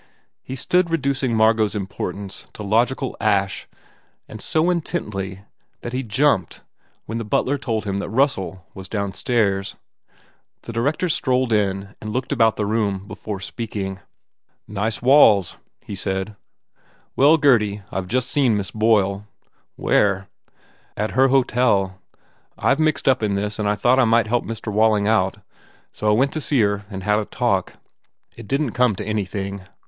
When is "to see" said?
26.33-26.59